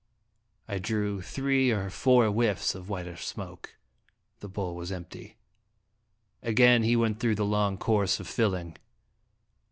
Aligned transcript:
I 0.67 0.79
drew 0.79 1.21
three 1.21 1.69
or 1.69 1.91
four 1.91 2.27
whiffs 2.27 2.73
of 2.73 2.89
whitish 2.89 3.23
smoke; 3.23 3.75
the 4.39 4.49
bowl 4.49 4.75
was 4.75 4.91
empty. 4.91 5.37
Again 6.41 6.81
he 6.81 6.95
went 6.95 7.19
through 7.19 7.35
the 7.35 7.45
long 7.45 7.77
course 7.77 8.19
of 8.19 8.27
filling. 8.27 8.77